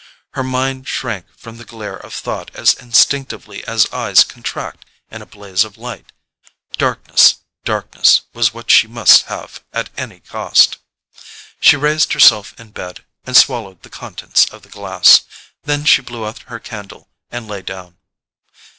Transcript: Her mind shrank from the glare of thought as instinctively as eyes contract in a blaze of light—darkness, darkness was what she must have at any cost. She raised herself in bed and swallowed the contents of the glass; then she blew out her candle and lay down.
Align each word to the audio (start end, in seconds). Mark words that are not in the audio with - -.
Her 0.33 0.41
mind 0.43 0.87
shrank 0.87 1.27
from 1.37 1.57
the 1.57 1.63
glare 1.63 1.97
of 1.97 2.11
thought 2.11 2.49
as 2.55 2.73
instinctively 2.73 3.63
as 3.67 3.87
eyes 3.93 4.23
contract 4.23 4.83
in 5.11 5.21
a 5.21 5.27
blaze 5.27 5.63
of 5.63 5.77
light—darkness, 5.77 7.35
darkness 7.65 8.21
was 8.33 8.51
what 8.51 8.71
she 8.71 8.87
must 8.87 9.25
have 9.25 9.63
at 9.71 9.91
any 9.97 10.19
cost. 10.21 10.77
She 11.59 11.77
raised 11.77 12.13
herself 12.13 12.59
in 12.59 12.71
bed 12.71 13.05
and 13.25 13.37
swallowed 13.37 13.83
the 13.83 13.91
contents 13.91 14.45
of 14.45 14.63
the 14.63 14.69
glass; 14.69 15.21
then 15.65 15.85
she 15.85 16.01
blew 16.01 16.25
out 16.25 16.39
her 16.47 16.57
candle 16.59 17.07
and 17.29 17.47
lay 17.47 17.61
down. 17.61 17.97